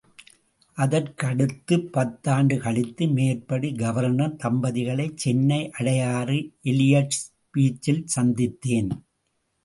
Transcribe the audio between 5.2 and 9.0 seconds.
Chennai Adyar Elliot's பீச்சில் சந்தித்தேன்.